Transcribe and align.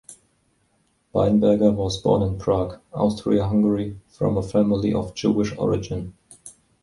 Weinberger 1.13 1.75
was 1.75 2.01
born 2.01 2.23
in 2.23 2.39
Prague, 2.39 2.79
Austria-Hungary, 2.91 3.99
from 4.07 4.35
a 4.35 4.41
family 4.41 4.91
of 4.95 5.13
Jewish 5.13 5.55
origin. 5.59 6.15